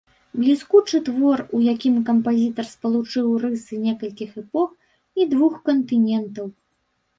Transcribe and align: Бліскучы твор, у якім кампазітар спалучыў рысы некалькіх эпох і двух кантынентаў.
Бліскучы 0.43 1.01
твор, 1.09 1.43
у 1.57 1.59
якім 1.65 1.99
кампазітар 2.07 2.65
спалучыў 2.71 3.29
рысы 3.45 3.81
некалькіх 3.85 4.29
эпох 4.45 4.69
і 5.21 5.31
двух 5.37 5.63
кантынентаў. 5.73 6.53